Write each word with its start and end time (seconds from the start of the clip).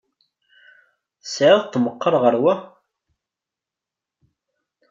Tesεiḍ-t 1.21 1.73
meqqer 1.83 2.13
ɣer 2.23 2.35
wa? 2.43 2.53